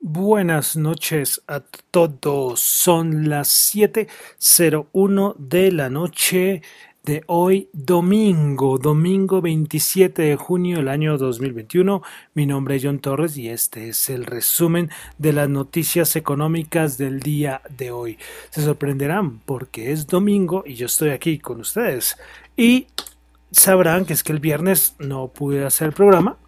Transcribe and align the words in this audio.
Buenas 0.00 0.76
noches 0.76 1.42
a 1.46 1.60
todos. 1.90 2.60
Son 2.60 3.30
las 3.30 3.48
7.01 3.74 5.34
de 5.38 5.72
la 5.72 5.88
noche 5.88 6.60
de 7.06 7.22
hoy, 7.28 7.70
domingo, 7.72 8.78
domingo 8.78 9.40
27 9.40 10.22
de 10.22 10.34
junio 10.34 10.78
del 10.78 10.88
año 10.88 11.16
2021. 11.16 12.02
Mi 12.34 12.46
nombre 12.46 12.74
es 12.74 12.82
John 12.82 12.98
Torres 12.98 13.36
y 13.36 13.48
este 13.48 13.90
es 13.90 14.10
el 14.10 14.26
resumen 14.26 14.90
de 15.16 15.32
las 15.32 15.48
noticias 15.48 16.16
económicas 16.16 16.98
del 16.98 17.20
día 17.20 17.62
de 17.78 17.92
hoy. 17.92 18.18
Se 18.50 18.60
sorprenderán 18.60 19.38
porque 19.38 19.92
es 19.92 20.08
domingo 20.08 20.64
y 20.66 20.74
yo 20.74 20.86
estoy 20.86 21.10
aquí 21.10 21.38
con 21.38 21.60
ustedes. 21.60 22.16
Y 22.56 22.88
sabrán 23.52 24.04
que 24.04 24.12
es 24.12 24.24
que 24.24 24.32
el 24.32 24.40
viernes 24.40 24.96
no 24.98 25.28
pude 25.28 25.64
hacer 25.64 25.86
el 25.86 25.94
programa. 25.94 26.38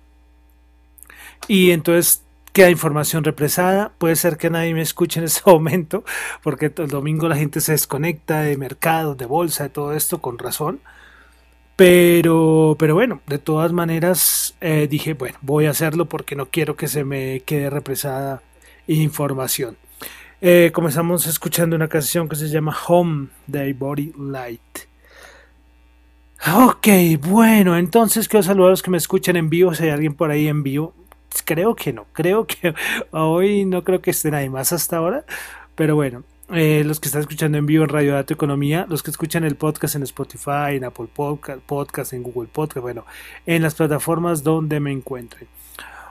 Y 1.47 1.71
entonces 1.71 2.25
queda 2.53 2.71
información 2.71 3.25
represada. 3.25 3.93
Puede 3.99 4.17
ser 4.17 4.37
que 4.37 4.51
nadie 4.51 4.75
me 4.75 4.83
escuche 4.83 5.21
en 5.21 5.27
ese 5.27 5.43
momento, 5.47 6.05
porque 6.43 6.73
el 6.77 6.89
domingo 6.89 7.29
la 7.29 7.37
gente 7.37 7.61
se 7.61 7.73
desconecta 7.73 8.41
de 8.43 8.57
mercados, 8.57 9.17
de 9.17 9.27
bolsa, 9.27 9.65
de 9.65 9.71
todo 9.71 9.93
esto, 9.93 10.21
con 10.21 10.39
razón. 10.39 10.81
Pero, 11.77 12.75
pero 12.79 12.95
bueno, 12.95 13.21
de 13.29 13.39
todas 13.39 13.73
maneras 13.73 14.57
eh, 14.61 14.89
dije, 14.91 15.15
bueno, 15.15 15.39
voy 15.43 15.67
a 15.67 15.71
hacerlo 15.71 16.07
porque 16.07 16.35
no 16.35 16.47
quiero 16.47 16.75
que 16.77 16.89
se 16.89 17.05
me 17.05 17.41
quede 17.47 17.71
represada 17.71 18.43
información. 18.89 19.77
Eh, 20.41 20.71
comenzamos 20.73 21.27
escuchando 21.27 21.77
una 21.77 21.89
canción 21.89 22.29
que 22.29 22.37
se 22.37 22.49
llama 22.49 22.77
Home 22.89 23.29
de 23.47 23.73
Body 23.75 24.13
Light. 24.19 24.61
Ok, 26.55 26.87
bueno, 27.21 27.77
entonces 27.77 28.29
quiero 28.29 28.43
saludar 28.43 28.69
a 28.69 28.71
los 28.71 28.83
que 28.83 28.91
me 28.91 28.97
escuchan 28.97 29.37
en 29.37 29.51
vivo, 29.51 29.75
si 29.75 29.85
hay 29.85 29.91
alguien 29.91 30.15
por 30.15 30.31
ahí 30.31 30.47
en 30.47 30.63
vivo, 30.63 30.95
creo 31.45 31.75
que 31.75 31.93
no, 31.93 32.07
creo 32.13 32.47
que 32.47 32.75
hoy 33.11 33.65
no 33.65 33.85
creo 33.85 34.01
que 34.01 34.11
esté 34.11 34.31
nadie 34.31 34.51
más 34.51 34.73
hasta 34.73 34.97
ahora, 34.97 35.25
pero 35.75 35.95
bueno, 35.95 36.25
eh, 36.51 36.83
los 36.85 36.99
que 36.99 37.09
están 37.09 37.21
escuchando 37.21 37.59
en 37.59 37.67
vivo 37.67 37.85
en 37.85 37.91
Radio 37.91 38.15
Dato 38.15 38.33
Economía, 38.33 38.87
los 38.89 39.03
que 39.03 39.11
escuchan 39.11 39.45
el 39.45 39.57
podcast 39.57 39.97
en 39.97 40.03
Spotify, 40.05 40.77
en 40.77 40.85
Apple 40.85 41.09
Podcast, 41.13 41.61
podcast, 41.61 42.13
en 42.15 42.23
Google 42.23 42.49
Podcast, 42.51 42.83
bueno, 42.83 43.05
en 43.45 43.63
las 43.63 43.75
plataformas 43.75 44.43
donde 44.43 44.81
me 44.81 44.91
encuentren. 44.91 45.47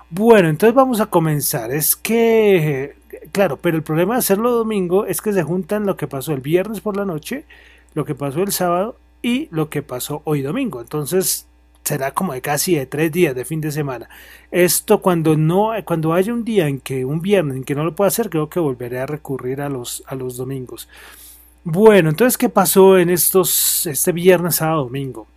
Bueno, 0.10 0.48
entonces 0.48 0.76
vamos 0.76 1.02
a 1.02 1.08
comenzar. 1.08 1.72
Es 1.72 1.96
que, 1.96 2.96
claro, 3.32 3.58
pero 3.58 3.76
el 3.78 3.84
problema 3.84 4.14
de 4.14 4.20
hacerlo 4.20 4.52
domingo 4.52 5.06
es 5.06 5.22
que 5.22 5.34
se 5.34 5.44
juntan 5.44 5.86
lo 5.86 5.98
que 5.98 6.08
pasó 6.08 6.34
el 6.34 6.42
viernes 6.42 6.82
por 6.82 6.96
la 6.96 7.06
noche, 7.06 7.46
lo 7.94 8.06
que 8.06 8.16
pasó 8.16 8.44
el 8.44 8.52
sábado 8.52 8.98
y 9.22 9.50
lo 9.52 9.70
que 9.70 9.82
pasó 9.82 10.22
hoy 10.24 10.44
domingo. 10.44 10.82
Entonces, 10.82 11.47
será 11.88 12.12
como 12.12 12.34
de 12.34 12.42
casi 12.42 12.76
de 12.76 12.86
tres 12.86 13.12
días 13.12 13.34
de 13.34 13.46
fin 13.46 13.62
de 13.62 13.72
semana. 13.72 14.10
Esto 14.52 15.02
cuando 15.02 15.38
no, 15.38 15.72
cuando 15.86 16.14
haya 16.14 16.34
un 16.34 16.44
día 16.44 16.68
en 16.68 16.80
que, 16.80 17.06
un 17.06 17.22
viernes 17.22 17.58
en 17.58 17.64
que 17.64 17.76
no 17.76 17.84
lo 17.84 17.96
pueda 17.96 18.10
hacer, 18.10 18.30
creo 18.30 18.50
que 18.50 18.60
volveré 18.60 19.00
a 19.00 19.06
recurrir 19.06 19.62
a 19.62 19.70
los, 19.70 20.04
a 20.06 20.16
los 20.16 20.38
domingos. 20.38 20.90
Bueno, 21.64 22.10
entonces, 22.10 22.38
¿qué 22.38 22.50
pasó 22.50 22.98
en 22.98 23.10
estos, 23.10 23.86
este 23.88 24.12
viernes, 24.12 24.56
sábado, 24.56 24.84
domingo? 24.84 25.28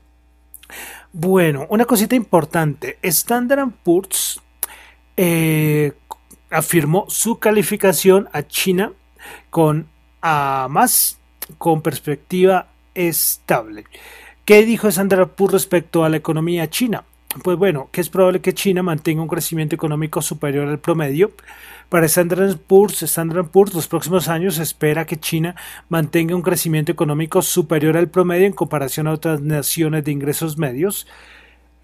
Bueno, 1.12 1.66
una 1.71 1.84
cosita 1.84 2.15
importante. 2.15 2.99
Standard 3.03 3.71
Poor's 3.82 4.41
eh, 5.17 5.93
afirmó 6.50 7.06
su 7.09 7.38
calificación 7.38 8.28
a 8.32 8.43
China 8.43 8.93
con 9.50 9.88
a 10.22 10.67
más 10.71 11.19
con 11.59 11.82
perspectiva 11.82 12.69
estable. 12.94 13.84
¿Qué 14.50 14.66
dijo 14.66 14.91
Sandra 14.91 15.31
respecto 15.49 16.03
a 16.03 16.09
la 16.09 16.16
economía 16.16 16.69
china? 16.69 17.05
Pues 17.44 17.56
bueno, 17.56 17.88
que 17.93 18.00
es 18.00 18.09
probable 18.09 18.41
que 18.41 18.53
China 18.53 18.83
mantenga 18.83 19.22
un 19.22 19.28
crecimiento 19.28 19.77
económico 19.77 20.22
superior 20.22 20.66
al 20.66 20.81
promedio. 20.81 21.31
Para 21.88 22.06
Standard 22.06 22.56
Poor's, 22.56 23.00
los 23.72 23.87
próximos 23.87 24.27
años 24.27 24.56
se 24.56 24.65
espera 24.65 25.06
que 25.06 25.21
China 25.21 25.55
mantenga 25.88 26.34
un 26.34 26.43
crecimiento 26.43 26.91
económico 26.91 27.43
superior 27.43 27.97
al 27.97 28.09
promedio 28.09 28.47
en 28.47 28.53
comparación 28.53 29.06
a 29.06 29.12
otras 29.12 29.41
naciones 29.41 30.03
de 30.03 30.11
ingresos 30.11 30.59
medios. 30.59 31.06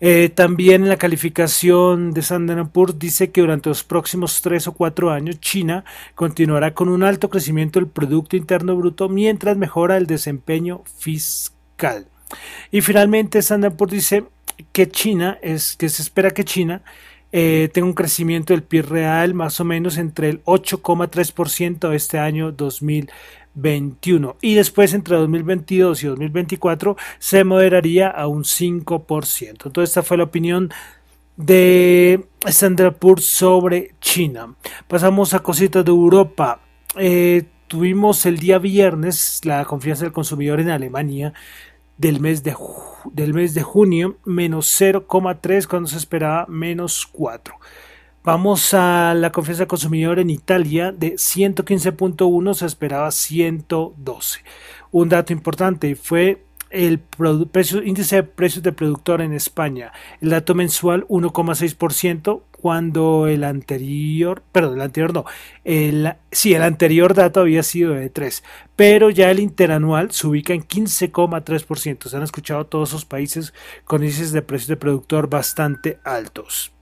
Eh, 0.01 0.29
también 0.35 0.89
la 0.89 0.97
calificación 0.97 2.11
de 2.11 2.21
Standard 2.21 2.71
Poor's 2.71 2.99
dice 2.99 3.31
que 3.31 3.43
durante 3.43 3.69
los 3.69 3.85
próximos 3.85 4.43
tres 4.43 4.67
o 4.67 4.73
cuatro 4.73 5.13
años 5.13 5.39
China 5.39 5.85
continuará 6.17 6.75
con 6.75 6.89
un 6.89 7.05
alto 7.05 7.31
crecimiento 7.31 7.79
del 7.79 7.89
Producto 7.89 8.37
Interno 8.37 8.75
Bruto 8.75 9.09
mientras 9.09 9.57
mejora 9.57 9.97
el 9.97 10.07
desempeño 10.09 10.83
fiscal. 10.97 12.09
Y 12.71 12.81
finalmente 12.81 13.39
Standard 13.39 13.77
dice 13.89 14.25
que 14.73 14.89
China 14.89 15.39
es 15.43 15.77
que 15.77 15.89
se 15.89 16.03
espera 16.03 16.31
que 16.31 16.45
China 16.45 16.83
eh, 17.33 17.69
tenga 17.73 17.87
un 17.87 17.93
crecimiento 17.93 18.53
del 18.55 18.63
PIB 18.63 18.89
real 18.89 19.35
más 19.35 19.61
o 19.61 19.65
menos 19.65 19.99
entre 19.99 20.31
el 20.31 20.45
8,3% 20.45 21.93
este 21.93 22.19
año 22.19 22.53
2021 22.53 24.37
y 24.41 24.55
después 24.55 24.95
entre 24.95 25.17
2022 25.17 26.03
y 26.03 26.07
2024 26.07 26.97
se 27.19 27.45
moderaría 27.45 28.09
a 28.09 28.27
un 28.29 28.45
5%. 28.45 29.49
Entonces 29.49 29.91
esta 29.91 30.03
fue 30.03 30.17
la 30.17 30.25
opinión 30.25 30.71
de 31.37 32.25
Standard 32.47 32.97
sobre 33.19 33.93
China. 34.01 34.55
Pasamos 34.89 35.35
a 35.35 35.41
cositas 35.41 35.85
de 35.85 35.91
Europa. 35.91 36.61
Eh, 36.97 37.45
tuvimos 37.67 38.25
el 38.25 38.39
día 38.39 38.59
viernes 38.59 39.41
la 39.45 39.65
confianza 39.65 40.05
del 40.05 40.13
consumidor 40.13 40.61
en 40.61 40.71
Alemania 40.71 41.35
del 41.99 42.21
mes 42.21 42.43
de, 42.43 42.55
del 43.13 43.35
mes 43.35 43.55
de 43.55 43.63
junio, 43.63 44.19
menos 44.25 44.81
0,3 44.81 45.67
cuando 45.67 45.89
se 45.89 45.97
esperaba 45.97 46.47
menos 46.49 47.07
4. 47.07 47.55
Vamos 48.23 48.75
a 48.75 49.15
la 49.15 49.31
confianza 49.31 49.63
del 49.63 49.69
consumidor 49.69 50.19
en 50.19 50.31
Italia 50.31 50.91
de 50.91 51.15
115.1 51.15 52.55
se 52.55 52.67
esperaba 52.67 53.11
112. 53.13 54.41
Un 54.91 55.09
dato 55.09 55.33
importante 55.33 55.95
fue 55.95 56.45
el 56.77 57.03
índice 57.85 58.17
de 58.17 58.23
precios 58.23 58.63
de 58.63 58.73
productor 58.73 59.23
en 59.23 59.33
España. 59.33 59.93
El 60.21 60.31
dato 60.31 60.55
mensual 60.55 61.07
1,6% 61.09 62.43
cuando 62.61 63.27
el 63.29 63.45
anterior, 63.45 64.43
perdón, 64.53 64.75
el 64.75 64.81
anterior 64.83 65.15
no, 65.15 65.25
el, 65.65 66.15
sí, 66.31 66.55
el 66.55 66.63
anterior 66.63 67.15
dato 67.15 67.41
había 67.41 67.63
sido 67.63 67.95
de 67.95 68.11
3, 68.11 68.43
pero 68.75 69.11
ya 69.11 69.31
el 69.31 69.41
interanual 69.41 70.11
se 70.11 70.27
ubica 70.27 70.53
en 70.53 70.63
15,3%. 70.63 72.09
Se 72.09 72.17
han 72.17 72.23
escuchado 72.23 72.67
todos 72.67 72.91
esos 72.91 73.05
países 73.05 73.55
con 73.85 74.03
índices 74.03 74.33
de 74.33 74.43
precios 74.43 74.69
de 74.69 74.77
productor 74.77 75.29
bastante 75.29 75.99
altos. 76.05 76.73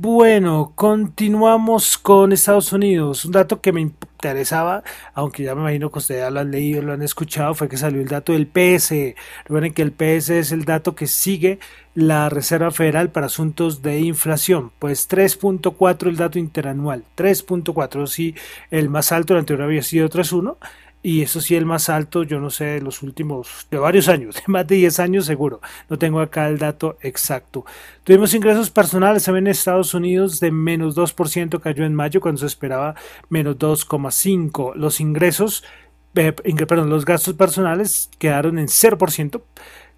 Bueno, 0.00 0.74
continuamos 0.76 1.98
con 1.98 2.30
Estados 2.30 2.72
Unidos. 2.72 3.24
Un 3.24 3.32
dato 3.32 3.60
que 3.60 3.72
me 3.72 3.80
interesaba, 4.18 4.82
aunque 5.14 5.44
ya 5.44 5.54
me 5.54 5.60
imagino 5.60 5.90
que 5.92 6.00
ustedes 6.00 6.22
ya 6.22 6.30
lo 6.30 6.40
han 6.40 6.50
leído, 6.50 6.82
lo 6.82 6.92
han 6.92 7.02
escuchado, 7.02 7.54
fue 7.54 7.68
que 7.68 7.76
salió 7.76 8.00
el 8.00 8.08
dato 8.08 8.32
del 8.32 8.48
PS. 8.48 9.14
Recuerden 9.44 9.72
que 9.72 9.82
el 9.82 9.92
PS 9.92 10.30
es 10.30 10.52
el 10.52 10.64
dato 10.64 10.96
que 10.96 11.06
sigue 11.06 11.60
la 11.94 12.28
Reserva 12.28 12.72
Federal 12.72 13.10
para 13.10 13.26
asuntos 13.26 13.80
de 13.80 14.00
inflación. 14.00 14.72
Pues 14.80 15.08
3.4 15.08 16.08
el 16.08 16.16
dato 16.16 16.38
interanual. 16.38 17.04
3.4, 17.16 18.06
sí, 18.08 18.34
el 18.72 18.88
más 18.88 19.12
alto, 19.12 19.34
el 19.34 19.40
anterior 19.40 19.64
había 19.64 19.82
sido 19.82 20.08
3.1 20.08 20.56
y 21.02 21.22
eso 21.22 21.40
sí 21.40 21.54
el 21.54 21.64
más 21.64 21.88
alto, 21.88 22.24
yo 22.24 22.40
no 22.40 22.50
sé, 22.50 22.64
de 22.64 22.80
los 22.80 23.02
últimos, 23.02 23.68
de 23.70 23.78
varios 23.78 24.08
años, 24.08 24.34
de 24.36 24.42
más 24.46 24.66
de 24.66 24.76
10 24.76 25.00
años 25.00 25.26
seguro, 25.26 25.60
no 25.88 25.98
tengo 25.98 26.20
acá 26.20 26.48
el 26.48 26.58
dato 26.58 26.98
exacto. 27.02 27.64
Tuvimos 28.04 28.34
ingresos 28.34 28.70
personales 28.70 29.24
también 29.24 29.46
en 29.46 29.52
Estados 29.52 29.94
Unidos 29.94 30.40
de 30.40 30.50
menos 30.50 30.96
2%, 30.96 31.60
cayó 31.60 31.84
en 31.84 31.94
mayo 31.94 32.20
cuando 32.20 32.40
se 32.40 32.46
esperaba 32.46 32.96
menos 33.28 33.56
2,5%. 33.58 34.74
Los 34.74 35.00
ingresos, 35.00 35.64
eh, 36.14 36.34
los 36.86 37.04
gastos 37.04 37.34
personales 37.34 38.10
quedaron 38.18 38.58
en 38.58 38.68
0% 38.68 39.42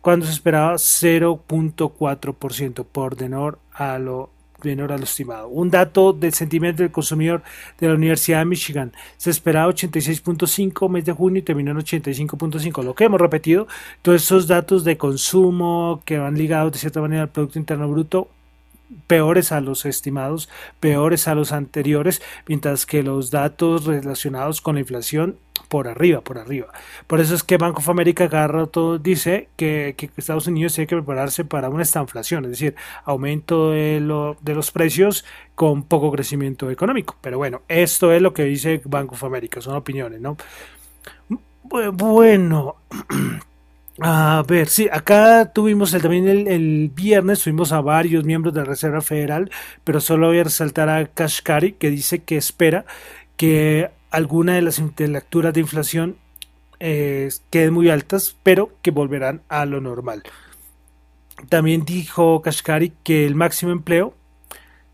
cuando 0.01 0.27
se 0.27 0.33
esperaba 0.33 0.75
0.4% 0.75 2.85
por 2.85 3.17
denor 3.17 3.59
a 3.73 3.99
lo 3.99 4.31
menor 4.65 4.93
a 4.93 4.99
lo 4.99 5.05
estimado. 5.05 5.49
Un 5.49 5.71
dato 5.71 6.13
del 6.13 6.35
sentimiento 6.35 6.83
del 6.83 6.93
consumidor 6.93 7.43
de 7.79 7.89
la 7.89 7.95
Universidad 7.95 8.41
de 8.41 8.45
Michigan. 8.47 8.93
Se 9.17 9.31
esperaba 9.31 9.73
86.5 9.73 10.89
mes 10.89 11.05
de 11.05 11.13
junio 11.13 11.41
y 11.41 11.43
terminó 11.43 11.71
en 11.73 11.79
85.5. 11.79 12.83
Lo 12.83 12.95
que 12.95 13.05
hemos 13.05 13.21
repetido, 13.21 13.67
todos 14.03 14.23
esos 14.23 14.47
datos 14.47 14.85
de 14.85 14.97
consumo 14.97 16.03
que 16.05 16.19
van 16.19 16.37
ligados 16.37 16.73
de 16.73 16.79
cierta 16.79 17.01
manera 17.01 17.23
al 17.23 17.29
Producto 17.29 17.59
Interno 17.59 17.89
Bruto 17.89 18.29
peores 19.07 19.53
a 19.53 19.61
los 19.61 19.87
estimados, 19.87 20.49
peores 20.81 21.29
a 21.29 21.35
los 21.35 21.53
anteriores, 21.53 22.23
mientras 22.47 22.87
que 22.87 23.03
los 23.03 23.31
datos 23.31 23.85
relacionados 23.85 24.61
con 24.61 24.75
la 24.75 24.81
inflación 24.81 25.37
por 25.71 25.87
arriba, 25.87 26.21
por 26.21 26.37
arriba. 26.37 26.67
Por 27.07 27.21
eso 27.21 27.37
es 27.37 27.45
que 27.45 27.57
Bank 27.57 27.79
of 27.79 27.89
America 27.89 28.29
cada 28.29 28.49
rato 28.49 28.99
dice 28.99 29.51
que, 29.55 29.95
Estados 30.17 30.49
Unidos 30.49 30.75
tiene 30.75 30.89
que 30.89 30.97
prepararse 30.97 31.45
para 31.45 31.69
una 31.69 31.85
estanflación, 31.85 32.45
es 32.47 32.51
decir, 32.51 32.75
aumento 33.05 33.71
de 33.71 34.01
los 34.01 34.71
precios 34.73 35.25
con 35.55 35.85
poco 35.85 36.11
crecimiento 36.11 36.73
económico. 36.73 37.15
Pero 37.21 37.39
bueno, 37.39 37.63
esto 37.69 38.11
es 38.13 38.21
lo 38.21 38.35
que 38.35 38.43
dice 38.45 38.83
Bank 38.85 39.13
of 39.13 39.23
America, 39.23 39.61
son 39.61 39.77
opiniones, 39.77 40.21
¿no? 40.21 40.37
Bueno, 41.63 42.75
a 44.01 44.43
ver, 44.49 44.69
sí, 44.69 44.89
acá 44.91 45.53
tuvimos 45.53 45.95
el, 45.95 46.03
también 46.03 46.27
el, 46.49 46.91
viernes, 46.93 47.45
tuvimos 47.45 47.71
a 47.71 47.81
varios 47.81 48.25
miembros 48.25 48.53
de 48.55 48.63
la 48.63 48.67
Reserva 48.67 49.03
Federal, 49.03 49.53
pero 49.85 50.01
solo 50.01 50.27
voy 50.27 50.41
a 50.41 50.45
resaltar 50.45 50.89
a 50.89 51.07
Kashkari, 51.07 51.75
que 51.75 51.91
dice 51.91 52.25
que 52.25 52.37
espera 52.37 52.85
que 53.37 53.91
alguna 54.11 54.55
de 54.55 54.63
las 54.63 54.81
lecturas 54.99 55.55
de 55.55 55.61
inflación 55.61 56.17
eh, 56.79 57.29
queden 57.51 57.75
muy 57.75 57.91
altas, 57.91 58.37
pero 58.43 58.71
que 58.83 58.91
volverán 58.91 59.43
a 59.49 59.67
lo 59.67 59.81
normal. 59.81 60.23
También 61.49 61.85
dijo 61.85 62.43
Kashkari 62.43 62.93
que 63.03 63.27
el 63.27 63.35
máximo 63.35 63.73
empleo 63.73 64.15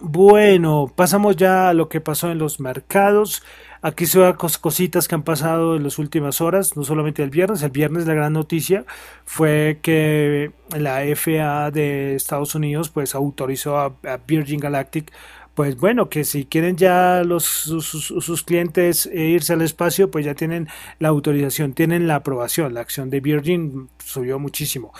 Bueno, 0.00 0.90
pasamos 0.96 1.36
ya 1.36 1.68
a 1.68 1.74
lo 1.74 1.90
que 1.90 2.00
pasó 2.00 2.30
en 2.30 2.38
los 2.38 2.58
mercados. 2.58 3.42
Aquí 3.82 4.06
ven 4.14 4.32
cositas 4.32 5.08
que 5.08 5.14
han 5.14 5.24
pasado 5.24 5.76
en 5.76 5.82
las 5.84 5.98
últimas 5.98 6.40
horas, 6.40 6.74
no 6.74 6.84
solamente 6.84 7.22
el 7.22 7.28
viernes. 7.28 7.62
El 7.62 7.70
viernes 7.70 8.06
la 8.06 8.14
gran 8.14 8.32
noticia 8.32 8.86
fue 9.26 9.78
que 9.82 10.52
la 10.70 11.00
FAA 11.14 11.70
de 11.70 12.14
Estados 12.14 12.54
Unidos 12.54 12.88
pues 12.88 13.14
autorizó 13.14 13.76
a 13.76 13.92
Virgin 14.26 14.60
Galactic 14.60 15.12
pues 15.58 15.76
bueno, 15.76 16.08
que 16.08 16.22
si 16.22 16.44
quieren 16.44 16.76
ya 16.76 17.24
los, 17.24 17.44
sus, 17.44 18.42
clientes 18.44 19.06
eh, 19.06 19.22
irse 19.24 19.54
al 19.54 19.62
espacio, 19.62 20.08
pues 20.08 20.24
ya 20.24 20.36
tienen 20.36 20.68
la 21.00 21.08
autorización, 21.08 21.72
tienen 21.72 22.06
la 22.06 22.14
aprobación. 22.14 22.74
La 22.74 22.80
acción 22.80 23.10
de 23.10 23.18
Virgin 23.18 23.88
subió 23.98 24.38
muchísimo. 24.38 24.92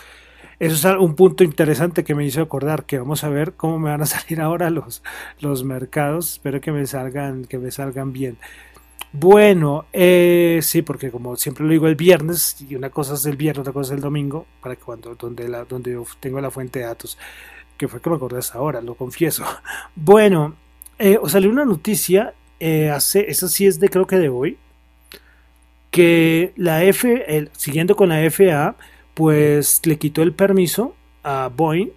Eso 0.58 0.74
es 0.74 0.98
un 0.98 1.14
punto 1.14 1.44
interesante 1.44 2.02
que 2.02 2.16
me 2.16 2.26
hizo 2.26 2.42
acordar 2.42 2.86
que 2.86 2.98
vamos 2.98 3.22
a 3.22 3.28
ver 3.28 3.52
cómo 3.52 3.78
me 3.78 3.90
van 3.90 4.02
a 4.02 4.06
salir 4.06 4.40
ahora 4.40 4.68
los, 4.70 5.04
los 5.38 5.62
mercados. 5.62 6.32
Espero 6.32 6.60
que 6.60 6.72
me 6.72 6.88
salgan, 6.88 7.44
que 7.44 7.58
me 7.58 7.70
salgan 7.70 8.12
bien. 8.12 8.36
Bueno, 9.12 9.86
eh, 9.92 10.58
sí, 10.62 10.82
porque 10.82 11.12
como 11.12 11.36
siempre 11.36 11.66
lo 11.66 11.70
digo 11.70 11.86
el 11.86 11.94
viernes, 11.94 12.60
y 12.68 12.74
una 12.74 12.90
cosa 12.90 13.14
es 13.14 13.24
el 13.26 13.36
viernes, 13.36 13.60
otra 13.60 13.72
cosa 13.72 13.92
es 13.92 13.98
el 13.98 14.02
domingo, 14.02 14.44
para 14.60 14.74
que 14.74 14.82
cuando 14.82 15.14
donde 15.14 15.46
donde 15.68 16.02
tengo 16.18 16.40
la 16.40 16.50
fuente 16.50 16.80
de 16.80 16.86
datos 16.86 17.16
que 17.78 17.88
fue 17.88 18.02
que 18.02 18.10
me 18.10 18.16
acordé 18.16 18.38
hasta 18.38 18.58
ahora, 18.58 18.82
lo 18.82 18.94
confieso. 18.94 19.44
Bueno, 19.94 20.56
eh, 20.98 21.16
os 21.20 21.32
salió 21.32 21.48
una 21.48 21.64
noticia, 21.64 22.34
eh, 22.60 22.90
hace, 22.90 23.30
esa 23.30 23.48
sí 23.48 23.66
es 23.66 23.80
de 23.80 23.88
creo 23.88 24.06
que 24.06 24.16
de 24.16 24.28
hoy, 24.28 24.58
que 25.90 26.52
la 26.56 26.84
F, 26.84 27.48
siguiendo 27.56 27.96
con 27.96 28.10
la 28.10 28.30
FAA, 28.30 28.76
pues 29.14 29.80
le 29.84 29.96
quitó 29.96 30.22
el 30.22 30.32
permiso 30.32 30.94
a 31.22 31.50
Boeing 31.54 31.90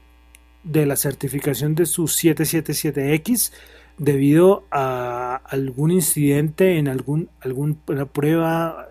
de 0.63 0.85
la 0.85 0.95
certificación 0.95 1.75
de 1.75 1.85
su 1.85 2.03
777X 2.03 3.51
debido 4.01 4.65
a 4.71 5.35
algún 5.45 5.91
incidente 5.91 6.79
en 6.79 6.87
algún, 6.87 7.29
alguna 7.39 8.07
prueba, 8.07 8.89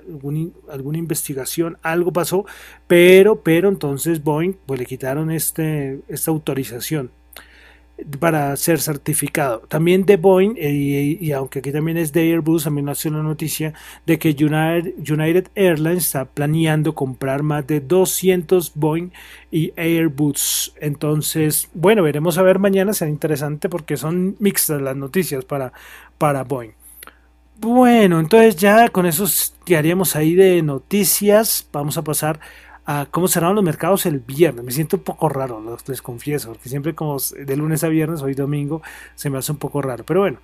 alguna 0.68 0.98
investigación, 0.98 1.78
algo 1.82 2.12
pasó, 2.12 2.46
pero, 2.86 3.42
pero 3.42 3.68
entonces 3.68 4.22
Boeing 4.22 4.54
pues 4.66 4.78
le 4.78 4.86
quitaron 4.86 5.32
este, 5.32 6.00
esta 6.06 6.30
autorización 6.30 7.10
para 8.18 8.56
ser 8.56 8.80
certificado. 8.80 9.60
También 9.68 10.04
de 10.04 10.16
Boeing, 10.16 10.54
eh, 10.56 11.18
y, 11.20 11.32
aunque 11.32 11.60
aquí 11.60 11.72
también 11.72 11.96
es 11.96 12.12
de 12.12 12.32
Airbus, 12.32 12.64
también 12.64 12.88
hace 12.88 13.08
una 13.08 13.22
noticia 13.22 13.74
de 14.06 14.18
que 14.18 14.30
United, 14.30 15.48
Airlines 15.54 16.06
está 16.06 16.24
planeando 16.24 16.94
comprar 16.94 17.42
más 17.42 17.66
de 17.66 17.80
200 17.80 18.72
Boeing 18.74 19.10
y 19.50 19.72
Airbus. 19.76 20.74
Entonces, 20.80 21.68
bueno, 21.74 22.02
veremos 22.02 22.38
a 22.38 22.42
ver 22.42 22.58
mañana, 22.58 22.92
será 22.92 23.10
interesante 23.10 23.68
porque 23.68 23.96
son 23.96 24.36
mixtas 24.38 24.80
las 24.80 24.96
noticias 24.96 25.44
para, 25.44 25.72
para 26.18 26.44
Boeing. 26.44 26.72
Bueno, 27.60 28.20
entonces 28.20 28.56
ya 28.56 28.88
con 28.88 29.04
eso 29.04 29.26
que 29.66 29.76
haríamos 29.76 30.16
ahí 30.16 30.34
de 30.34 30.62
noticias, 30.62 31.68
vamos 31.70 31.98
a 31.98 32.02
pasar 32.02 32.40
cómo 33.10 33.28
cerraron 33.28 33.56
los 33.56 33.64
mercados 33.64 34.06
el 34.06 34.20
viernes. 34.20 34.64
Me 34.64 34.72
siento 34.72 34.96
un 34.96 35.02
poco 35.02 35.28
raro, 35.28 35.62
les 35.86 36.02
confieso, 36.02 36.48
porque 36.48 36.68
siempre 36.68 36.94
como 36.94 37.18
de 37.18 37.56
lunes 37.56 37.84
a 37.84 37.88
viernes, 37.88 38.22
hoy 38.22 38.34
domingo, 38.34 38.82
se 39.14 39.30
me 39.30 39.38
hace 39.38 39.52
un 39.52 39.58
poco 39.58 39.82
raro. 39.82 40.04
Pero 40.04 40.20
bueno, 40.20 40.38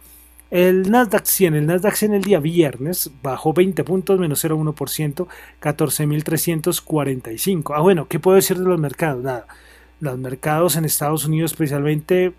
el 0.51 0.91
Nasdaq 0.91 1.25
100, 1.25 1.55
el 1.55 1.67
Nasdaq 1.67 1.95
100 1.95 2.15
el 2.15 2.23
día 2.23 2.39
viernes 2.39 3.11
bajó 3.23 3.53
20 3.53 3.83
puntos, 3.83 4.21
menos 4.21 4.45
0,1%, 4.45 5.27
14.345. 5.61 7.73
Ah, 7.75 7.81
bueno, 7.81 8.07
¿qué 8.07 8.21
puedo 8.21 8.37
decir 8.37 8.57
de 8.59 8.65
los 8.65 8.79
mercados? 8.79 9.25
Nada. 9.25 9.47
Los 9.99 10.19
mercados 10.19 10.77
en 10.77 10.85
Estados 10.85 11.25
Unidos 11.25 11.53
especialmente 11.53 12.35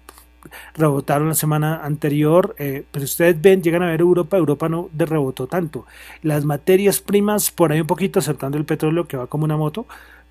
rebotaron 0.75 1.27
la 1.27 1.35
semana 1.35 1.83
anterior, 1.83 2.55
eh, 2.57 2.85
pero 2.91 3.05
ustedes 3.05 3.39
ven, 3.41 3.61
llegan 3.61 3.83
a 3.83 3.87
ver 3.87 4.01
Europa, 4.01 4.37
Europa 4.37 4.69
no 4.69 4.89
de 4.91 5.05
rebotó 5.05 5.47
tanto. 5.47 5.85
Las 6.23 6.45
materias 6.45 6.99
primas, 6.99 7.51
por 7.51 7.71
ahí 7.71 7.81
un 7.81 7.87
poquito, 7.87 8.19
aceptando 8.19 8.57
el 8.57 8.65
petróleo 8.65 9.07
que 9.07 9.17
va 9.17 9.27
como 9.27 9.45
una 9.45 9.57
moto, 9.57 9.85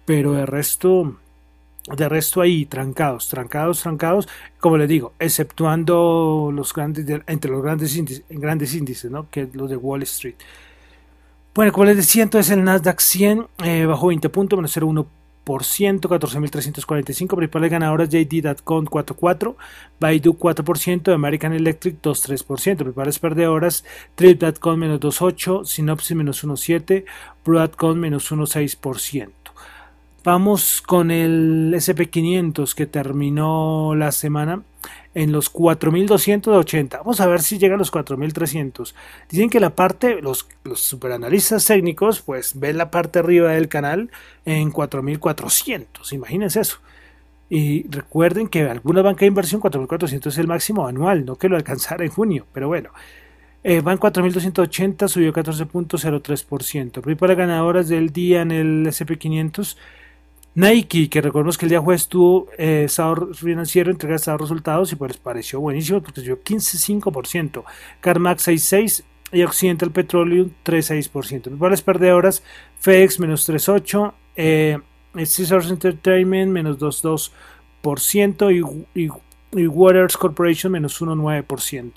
pero 0.04 0.32
de 0.32 0.46
resto, 0.46 1.16
de 1.96 2.08
resto 2.08 2.40
ahí 2.40 2.66
trancados, 2.66 3.28
trancados, 3.28 3.82
trancados, 3.82 4.28
como 4.60 4.78
les 4.78 4.88
digo, 4.88 5.12
exceptuando 5.18 6.50
los 6.52 6.72
grandes, 6.72 7.06
entre 7.26 7.50
los 7.50 7.62
grandes 7.62 7.96
índices, 7.96 8.24
grandes 8.28 8.74
índices, 8.74 9.10
¿no? 9.10 9.28
que 9.30 9.48
los 9.52 9.70
de 9.70 9.76
Wall 9.76 10.02
Street. 10.02 10.36
Bueno, 11.56 11.72
como 11.72 11.86
les 11.86 11.96
decía, 11.96 12.22
entonces 12.22 12.52
el 12.52 12.64
Nasdaq 12.64 13.00
100 13.00 13.46
eh, 13.64 13.86
bajó 13.86 14.08
20 14.08 14.28
puntos, 14.28 14.58
menos 14.58 14.76
0,1 14.76 15.06
14.345, 15.46 17.36
principales 17.36 17.70
ganadoras 17.70 18.08
JD.com 18.10 18.84
4.4, 18.86 19.54
Baidu 20.00 20.36
4%, 20.36 21.14
American 21.14 21.52
Electric 21.52 22.02
2.3%, 22.02 22.76
principales 22.76 23.18
perdedoras 23.18 23.84
Trip.com 24.16 24.78
menos 24.78 25.00
2.8, 25.00 25.64
Synopsys 25.64 26.16
menos 26.16 26.44
1.7, 26.44 27.04
Broadcom 27.44 27.96
menos 27.96 28.30
1.6%. 28.32 29.30
Vamos 30.24 30.82
con 30.82 31.12
el 31.12 31.72
SP500 31.72 32.74
que 32.74 32.86
terminó 32.86 33.94
la 33.94 34.10
semana 34.10 34.62
en 35.14 35.32
los 35.32 35.50
4280. 35.50 36.98
Vamos 36.98 37.20
a 37.20 37.26
ver 37.26 37.40
si 37.40 37.58
llega 37.58 37.74
a 37.74 37.78
los 37.78 37.90
4300. 37.90 38.94
Dicen 39.28 39.50
que 39.50 39.60
la 39.60 39.70
parte, 39.70 40.20
los, 40.22 40.48
los 40.64 40.80
superanalistas 40.80 41.64
técnicos, 41.64 42.20
pues 42.20 42.58
ven 42.58 42.78
la 42.78 42.90
parte 42.90 43.18
arriba 43.18 43.52
del 43.52 43.68
canal 43.68 44.10
en 44.44 44.70
4400. 44.70 46.12
Imagínense 46.12 46.60
eso. 46.60 46.78
Y 47.48 47.88
recuerden 47.88 48.48
que 48.48 48.62
alguna 48.62 49.02
banca 49.02 49.20
de 49.20 49.26
inversión 49.26 49.60
4400 49.60 50.32
es 50.32 50.38
el 50.38 50.48
máximo 50.48 50.86
anual, 50.86 51.24
no 51.24 51.36
que 51.36 51.48
lo 51.48 51.56
alcanzara 51.56 52.04
en 52.04 52.10
junio, 52.10 52.46
pero 52.52 52.68
bueno. 52.68 52.90
Eh, 53.68 53.80
van 53.80 53.98
4.280, 53.98 55.08
subió 55.08 55.32
14.03%. 55.32 57.16
Para 57.16 57.34
ganadoras 57.34 57.88
del 57.88 58.10
día 58.10 58.42
en 58.42 58.52
el 58.52 58.86
SP500 58.86 59.76
Nike, 60.56 61.10
que 61.10 61.20
recordemos 61.20 61.58
que 61.58 61.66
el 61.66 61.70
día 61.70 61.80
jueves 61.82 62.08
tuvo 62.08 62.46
eh, 62.56 62.88
financiero, 63.34 63.90
entrega 63.90 64.16
estados 64.16 64.40
resultados 64.40 64.90
y 64.90 64.96
pues 64.96 65.18
pareció 65.18 65.60
buenísimo 65.60 66.00
porque 66.00 66.22
subió 66.22 66.42
15,5%. 66.42 67.62
CarMax 68.00 68.48
6,6% 68.48 69.04
y 69.32 69.42
Occidental 69.42 69.90
Petroleum 69.90 70.50
3,6%. 70.64 71.58
Para 71.58 71.72
las 71.72 71.82
perdedoras, 71.82 72.42
FedEx 72.78 73.20
menos 73.20 73.46
3,8%, 73.46 74.14
eh, 74.34 74.78
Caesars 75.12 75.70
Entertainment 75.70 76.50
menos 76.50 76.78
2,2% 76.78 78.50
y, 78.94 79.04
y, 79.04 79.10
y 79.52 79.66
Waters 79.66 80.16
Corporation 80.16 80.72
menos 80.72 81.02
1,9%. 81.02 81.92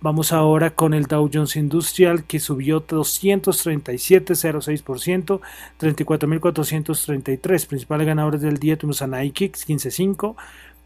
Vamos 0.00 0.32
ahora 0.32 0.70
con 0.70 0.92
el 0.92 1.06
Dow 1.06 1.30
Jones 1.32 1.54
Industrial 1.56 2.24
que 2.24 2.38
subió 2.38 2.86
237,06%, 2.86 5.40
34.433. 5.80 7.66
Principales 7.66 8.06
ganadores 8.06 8.42
del 8.42 8.58
día 8.58 8.76
tuvimos 8.76 9.00
a 9.00 9.06
Nike 9.06 9.50
15.5, 9.50 10.36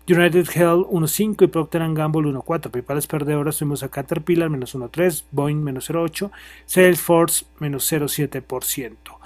United 0.09 0.47
Health 0.55 0.87
1.5 0.89 1.43
y 1.43 1.49
Procter 1.49 1.93
Gamble 1.93 2.31
1.4. 2.31 2.71
Principales 2.71 3.09
perdedoras 3.09 3.57
tuvimos 3.59 3.83
a 3.83 3.89
Caterpillar 3.89 4.49
menos 4.49 4.77
1.3, 4.77 5.25
Boeing 5.33 5.61
menos 5.63 5.91
0.8, 5.91 6.31
Salesforce 6.67 7.47
menos 7.59 7.93
0.7%. 7.93 9.20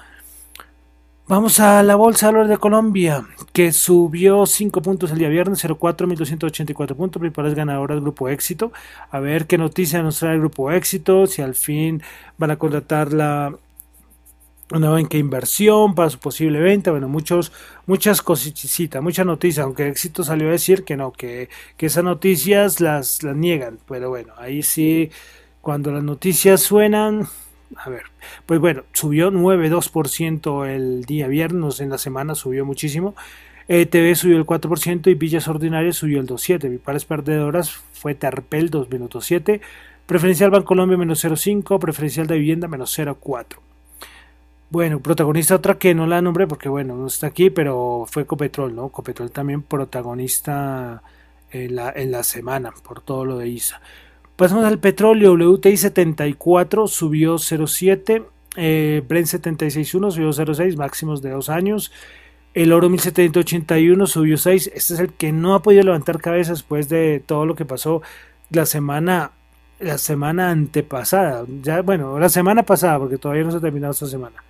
Vamos 1.26 1.59
a 1.59 1.83
la 1.83 1.97
Bolsa 1.97 2.26
de 2.26 2.33
Valores 2.33 2.50
de 2.50 2.59
Colombia, 2.59 3.26
que 3.54 3.73
subió 3.73 4.45
5 4.45 4.83
puntos 4.83 5.11
el 5.11 5.19
día 5.19 5.31
viernes, 5.31 5.64
0,4.284 5.64 6.95
puntos, 6.95 7.19
principales 7.19 7.54
ganadoras 7.54 8.02
Grupo 8.02 8.28
Éxito. 8.28 8.73
A 9.11 9.21
ver 9.21 9.47
qué 9.47 9.57
noticia 9.57 10.02
nos 10.02 10.19
trae 10.19 10.35
el 10.35 10.40
Grupo 10.40 10.71
Éxito, 10.71 11.26
si 11.26 11.40
al 11.40 11.54
fin 11.54 12.02
van 12.37 12.50
a 12.50 12.57
contratar 12.57 13.14
la 13.14 13.57
una 14.71 14.90
banca 14.90 15.16
inversión 15.16 15.95
para 15.95 16.11
su 16.11 16.19
posible 16.19 16.61
venta. 16.61 16.90
Bueno, 16.90 17.09
muchos, 17.09 17.52
muchas 17.87 18.21
cositas, 18.21 19.02
muchas 19.02 19.25
noticias, 19.25 19.64
aunque 19.64 19.88
Éxito 19.88 20.25
salió 20.25 20.49
a 20.49 20.52
decir 20.52 20.85
que 20.85 20.99
no, 20.99 21.11
que, 21.11 21.49
que 21.78 21.87
esas 21.87 22.04
noticias 22.04 22.83
las, 22.83 23.23
las 23.23 23.35
niegan. 23.35 23.78
Pero 23.88 24.11
bueno, 24.11 24.35
ahí 24.37 24.62
sí, 24.62 25.11
cuando 25.62 25.90
las 25.90 26.02
noticias 26.02 26.61
suenan, 26.61 27.26
a 27.76 27.90
ver, 27.90 28.02
pues 28.47 28.61
bueno, 28.61 28.85
subió 28.93 29.31
9,2% 29.31 30.66
el 30.66 31.04
día 31.04 31.28
viernes, 31.28 31.81
en 31.81 31.90
la 31.90 31.99
semana 31.99 32.35
subió 32.35 32.64
muchísimo. 32.64 33.14
ETV 33.69 34.14
subió 34.14 34.37
el 34.37 34.45
4% 34.45 35.11
y 35.11 35.14
Villas 35.14 35.49
Ordinarias 35.49 35.97
subió 35.97 36.21
el 36.21 36.26
2,7%. 36.26 36.78
pares 36.81 37.04
perdedoras 37.04 37.71
fue 37.71 38.14
Terpel 38.14 38.69
2 38.71 38.90
minutos 38.90 39.25
7, 39.25 39.61
Preferencial 40.07 40.50
Bancolombia 40.50 40.99
menos 40.99 41.25
0,5, 41.25 41.78
Preferencial 41.78 42.26
de 42.26 42.38
Vivienda 42.38 42.69
menos 42.69 42.99
0,4. 42.99 43.59
Bueno, 44.69 45.00
protagonista 45.00 45.54
otra 45.54 45.78
que 45.78 45.95
no 45.95 46.07
la 46.07 46.21
nombré 46.21 46.47
porque 46.47 46.69
bueno, 46.69 46.97
no 46.97 47.07
está 47.07 47.28
aquí, 47.28 47.49
pero 47.49 48.07
fue 48.11 48.26
Copetrol, 48.26 48.75
¿no? 48.75 48.88
Copetrol 48.88 49.31
también 49.31 49.62
protagonista 49.62 51.02
en 51.50 51.76
la, 51.76 51.93
en 51.95 52.11
la 52.11 52.23
semana 52.23 52.73
por 52.83 53.00
todo 53.00 53.25
lo 53.25 53.38
de 53.38 53.49
ISA. 53.49 53.81
Pasamos 54.36 54.64
al 54.64 54.78
petróleo, 54.78 55.34
WTI 55.34 55.76
74 55.76 56.88
subió 56.88 57.36
0,7, 57.36 58.24
eh, 58.56 59.02
Brent 59.06 59.28
76.1 59.28 60.10
subió 60.10 60.30
0,6, 60.30 60.76
máximos 60.76 61.22
de 61.22 61.30
dos 61.30 61.48
años. 61.48 61.92
El 62.52 62.72
oro 62.72 62.88
1781 62.88 64.06
subió 64.06 64.36
6. 64.36 64.70
Este 64.74 64.94
es 64.94 65.00
el 65.00 65.12
que 65.12 65.32
no 65.32 65.54
ha 65.54 65.62
podido 65.62 65.82
levantar 65.82 66.20
cabeza 66.20 66.52
después 66.52 66.88
de 66.88 67.22
todo 67.24 67.46
lo 67.46 67.56
que 67.56 67.64
pasó 67.64 68.02
la 68.50 68.64
semana 68.66 69.32
la 69.80 69.98
semana 69.98 70.50
antepasada. 70.50 71.44
Ya, 71.62 71.82
bueno, 71.82 72.18
la 72.18 72.28
semana 72.28 72.62
pasada, 72.62 72.98
porque 72.98 73.18
todavía 73.18 73.44
no 73.44 73.50
se 73.50 73.58
ha 73.58 73.60
terminado 73.60 73.92
esta 73.92 74.06
semana. 74.06 74.42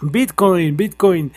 Bitcoin, 0.00 0.76
Bitcoin, 0.76 1.32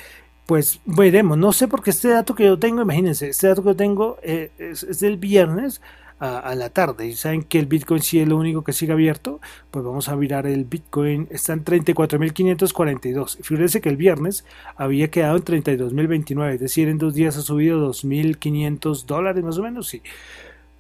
pues 0.45 0.81
veremos. 0.85 1.37
No 1.37 1.53
sé 1.53 1.67
porque 1.67 1.91
este 1.91 2.09
dato 2.09 2.35
que 2.35 2.45
yo 2.45 2.59
tengo, 2.59 2.81
imagínense, 2.81 3.29
este 3.29 3.47
dato 3.47 3.63
que 3.63 3.69
yo 3.69 3.75
tengo 3.75 4.17
eh, 4.23 4.51
es, 4.57 4.83
es, 4.83 4.99
del 4.99 5.17
viernes 5.17 5.81
a, 6.19 6.55
la 6.55 6.69
tarde. 6.69 7.07
Y 7.07 7.13
saben 7.13 7.43
que 7.43 7.59
el 7.59 7.65
Bitcoin 7.65 8.01
sí 8.01 8.19
es 8.19 8.27
lo 8.27 8.37
único 8.37 8.63
que 8.63 8.73
sigue 8.73 8.93
abierto, 8.93 9.39
pues 9.71 9.83
vamos 9.83 10.09
a 10.09 10.15
mirar 10.15 10.47
el 10.47 10.65
Bitcoin. 10.65 11.27
Está 11.29 11.53
en 11.53 11.63
34.542. 11.63 13.37
Fíjense 13.41 13.81
que 13.81 13.89
el 13.89 13.97
viernes 13.97 14.45
había 14.75 15.09
quedado 15.09 15.37
en 15.37 15.43
32.029, 15.43 16.53
es 16.53 16.59
decir, 16.59 16.87
en 16.87 16.97
dos 16.97 17.13
días 17.13 17.37
ha 17.37 17.41
subido 17.41 17.89
2.500 17.89 19.05
dólares 19.05 19.43
más 19.43 19.57
o 19.57 19.63
menos. 19.63 19.87
Sí. 19.87 20.01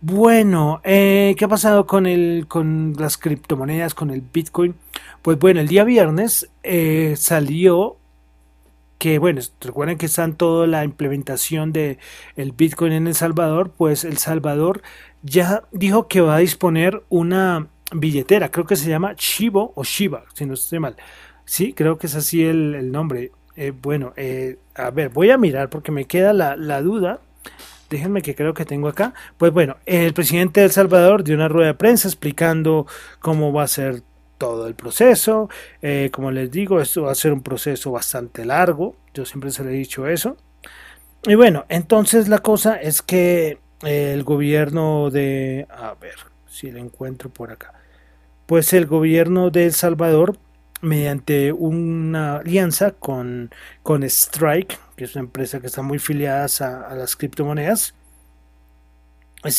Bueno, 0.01 0.81
eh, 0.83 1.35
¿qué 1.37 1.45
ha 1.45 1.47
pasado 1.47 1.87
con, 1.87 2.05
el, 2.05 2.45
con 2.47 2.93
las 2.97 3.17
criptomonedas, 3.17 3.95
con 3.95 4.11
el 4.11 4.21
Bitcoin? 4.21 4.75
Pues 5.21 5.39
bueno, 5.39 5.59
el 5.61 5.67
día 5.67 5.83
viernes 5.83 6.49
eh, 6.63 7.15
salió 7.17 7.97
que 8.97 9.19
bueno, 9.19 9.41
recuerden 9.61 9.97
que 9.97 10.05
están 10.05 10.35
toda 10.35 10.67
la 10.67 10.83
implementación 10.83 11.73
de 11.73 11.97
el 12.35 12.51
Bitcoin 12.51 12.93
en 12.93 13.07
El 13.07 13.15
Salvador, 13.15 13.71
pues 13.75 14.03
El 14.03 14.17
Salvador 14.17 14.81
ya 15.21 15.63
dijo 15.71 16.07
que 16.07 16.21
va 16.21 16.35
a 16.35 16.39
disponer 16.39 17.03
una 17.09 17.67
billetera, 17.91 18.49
creo 18.49 18.65
que 18.65 18.75
se 18.75 18.89
llama 18.89 19.15
Chivo 19.15 19.73
o 19.75 19.83
Shiba, 19.83 20.23
si 20.33 20.45
no 20.45 20.53
estoy 20.53 20.79
mal. 20.79 20.95
Sí, 21.45 21.73
creo 21.73 21.97
que 21.97 22.07
es 22.07 22.15
así 22.15 22.43
el, 22.43 22.91
nombre. 22.91 23.31
Eh, 23.55 23.71
bueno, 23.71 24.13
eh, 24.17 24.57
a 24.75 24.89
ver, 24.89 25.09
voy 25.09 25.29
a 25.29 25.37
mirar 25.37 25.69
porque 25.69 25.91
me 25.91 26.05
queda 26.05 26.33
la, 26.33 26.55
la, 26.55 26.81
duda. 26.81 27.19
Déjenme 27.89 28.23
que 28.23 28.33
creo 28.35 28.53
que 28.53 28.65
tengo 28.65 28.87
acá. 28.87 29.13
Pues 29.37 29.53
bueno, 29.53 29.77
el 29.85 30.13
presidente 30.13 30.59
de 30.59 30.67
El 30.67 30.71
Salvador 30.71 31.23
dio 31.23 31.35
una 31.35 31.47
rueda 31.47 31.67
de 31.67 31.73
prensa 31.75 32.07
explicando 32.07 32.87
cómo 33.19 33.53
va 33.53 33.63
a 33.63 33.67
ser 33.67 34.01
todo 34.37 34.67
el 34.67 34.75
proceso. 34.75 35.49
Eh, 35.81 36.09
como 36.11 36.31
les 36.31 36.51
digo, 36.51 36.81
esto 36.81 37.03
va 37.03 37.11
a 37.11 37.15
ser 37.15 37.33
un 37.33 37.41
proceso 37.41 37.91
bastante 37.91 38.45
largo. 38.45 38.95
Yo 39.13 39.25
siempre 39.25 39.51
se 39.51 39.63
le 39.63 39.71
he 39.71 39.75
dicho 39.75 40.07
eso. 40.07 40.37
Y 41.27 41.35
bueno, 41.35 41.65
entonces 41.69 42.27
la 42.27 42.39
cosa 42.39 42.75
es 42.75 43.01
que 43.01 43.59
el 43.81 44.23
gobierno 44.23 45.09
de, 45.09 45.67
a 45.69 45.95
ver 45.95 46.15
si 46.47 46.71
lo 46.71 46.79
encuentro 46.79 47.29
por 47.29 47.51
acá, 47.51 47.73
pues 48.45 48.73
el 48.73 48.85
gobierno 48.85 49.49
de 49.49 49.65
El 49.65 49.73
Salvador, 49.73 50.37
mediante 50.81 51.51
una 51.51 52.37
alianza 52.37 52.91
con, 52.91 53.49
con 53.81 54.03
Strike, 54.03 54.77
que 54.95 55.05
es 55.05 55.15
una 55.15 55.23
empresa 55.23 55.59
que 55.59 55.67
está 55.67 55.81
muy 55.81 55.97
filiada 55.97 56.45
a 56.45 56.95
las 56.95 57.15
criptomonedas, 57.15 57.95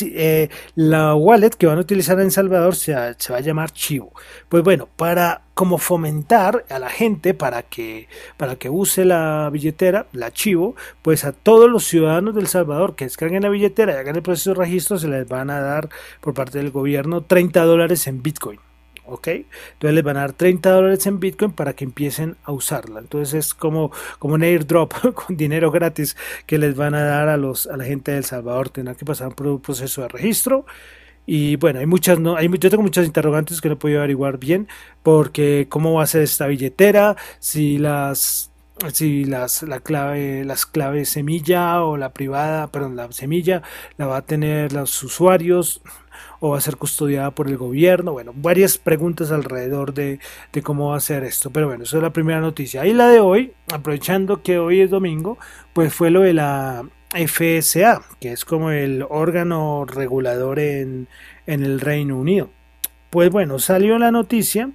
eh, 0.02 0.48
la 0.74 1.14
wallet 1.14 1.50
que 1.50 1.66
van 1.66 1.78
a 1.78 1.80
utilizar 1.80 2.18
en 2.20 2.30
Salvador 2.30 2.74
se, 2.74 2.94
se, 3.18 3.32
va 3.32 3.38
a 3.38 3.42
llamar 3.42 3.70
Chivo. 3.70 4.12
Pues 4.48 4.62
bueno, 4.62 4.88
para 4.96 5.42
como 5.54 5.78
fomentar 5.78 6.64
a 6.68 6.78
la 6.78 6.90
gente 6.90 7.32
para 7.34 7.62
que, 7.62 8.08
para 8.36 8.56
que 8.56 8.68
use 8.68 9.04
la 9.04 9.48
billetera, 9.52 10.06
la 10.12 10.30
Chivo, 10.30 10.76
pues 11.02 11.24
a 11.24 11.32
todos 11.32 11.70
los 11.70 11.84
ciudadanos 11.84 12.34
del 12.34 12.46
Salvador 12.46 12.94
que 12.94 13.06
descarguen 13.06 13.42
la 13.42 13.48
billetera 13.48 13.94
y 13.94 13.96
hagan 13.96 14.16
el 14.16 14.22
proceso 14.22 14.50
de 14.50 14.56
registro 14.56 14.98
se 14.98 15.08
les 15.08 15.26
van 15.28 15.50
a 15.50 15.60
dar 15.60 15.88
por 16.20 16.34
parte 16.34 16.58
del 16.58 16.70
gobierno 16.70 17.22
30 17.22 17.64
dólares 17.64 18.06
en 18.06 18.22
Bitcoin. 18.22 18.65
¿Ok? 19.06 19.28
Entonces 19.28 19.94
les 19.94 20.04
van 20.04 20.16
a 20.16 20.20
dar 20.20 20.32
30 20.32 20.70
dólares 20.70 21.06
en 21.06 21.20
Bitcoin 21.20 21.52
para 21.52 21.74
que 21.74 21.84
empiecen 21.84 22.36
a 22.44 22.52
usarla. 22.52 23.00
Entonces 23.00 23.34
es 23.34 23.54
como, 23.54 23.90
como 24.18 24.34
un 24.34 24.42
airdrop 24.42 24.92
con 25.14 25.36
dinero 25.36 25.70
gratis 25.70 26.16
que 26.46 26.58
les 26.58 26.76
van 26.76 26.94
a 26.94 27.02
dar 27.02 27.28
a, 27.28 27.36
los, 27.36 27.66
a 27.66 27.76
la 27.76 27.84
gente 27.84 28.12
de 28.12 28.18
El 28.18 28.24
Salvador. 28.24 28.70
Tendrán 28.70 28.96
que 28.96 29.04
pasar 29.04 29.34
por 29.34 29.46
un 29.46 29.60
proceso 29.60 30.02
de 30.02 30.08
registro. 30.08 30.66
Y 31.26 31.56
bueno, 31.56 31.80
hay 31.80 31.86
muchas, 31.86 32.20
no, 32.20 32.36
hay, 32.36 32.48
yo 32.48 32.70
tengo 32.70 32.82
muchas 32.84 33.04
interrogantes 33.04 33.60
que 33.60 33.68
no 33.68 33.74
he 33.74 33.78
podido 33.78 33.98
averiguar 33.98 34.38
bien, 34.38 34.68
porque 35.02 35.66
cómo 35.68 35.94
va 35.94 36.04
a 36.04 36.06
ser 36.06 36.22
esta 36.22 36.46
billetera, 36.46 37.16
si 37.40 37.78
las 37.78 38.52
si 38.92 39.24
las, 39.24 39.62
la 39.62 39.80
clave, 39.80 40.44
las 40.44 40.66
claves 40.66 41.08
semilla 41.08 41.82
o 41.82 41.96
la 41.96 42.12
privada, 42.12 42.66
perdón, 42.68 42.96
la 42.96 43.10
semilla 43.12 43.62
la 43.96 44.06
va 44.06 44.18
a 44.18 44.22
tener 44.22 44.72
los 44.72 45.02
usuarios 45.02 45.80
o 46.40 46.50
va 46.50 46.58
a 46.58 46.60
ser 46.60 46.76
custodiada 46.76 47.30
por 47.30 47.48
el 47.48 47.56
gobierno. 47.56 48.12
Bueno, 48.12 48.32
varias 48.34 48.78
preguntas 48.78 49.32
alrededor 49.32 49.94
de, 49.94 50.20
de 50.52 50.62
cómo 50.62 50.90
va 50.90 50.96
a 50.96 51.00
ser 51.00 51.24
esto. 51.24 51.50
Pero 51.50 51.68
bueno, 51.68 51.84
esa 51.84 51.96
es 51.96 52.02
la 52.02 52.12
primera 52.12 52.40
noticia. 52.40 52.86
Y 52.86 52.92
la 52.92 53.08
de 53.08 53.20
hoy, 53.20 53.52
aprovechando 53.72 54.42
que 54.42 54.58
hoy 54.58 54.80
es 54.80 54.90
domingo, 54.90 55.38
pues 55.72 55.92
fue 55.94 56.10
lo 56.10 56.20
de 56.20 56.34
la 56.34 56.84
FSA, 57.10 58.02
que 58.20 58.32
es 58.32 58.44
como 58.44 58.70
el 58.70 59.04
órgano 59.08 59.84
regulador 59.86 60.58
en, 60.58 61.08
en 61.46 61.62
el 61.62 61.80
Reino 61.80 62.18
Unido. 62.18 62.50
Pues 63.10 63.30
bueno, 63.30 63.58
salió 63.58 63.98
la 63.98 64.10
noticia, 64.10 64.70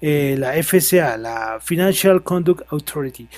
eh, 0.00 0.36
la 0.38 0.54
FSA, 0.62 1.16
la 1.16 1.58
Financial 1.60 2.22
Conduct 2.22 2.62
Authority. 2.72 3.28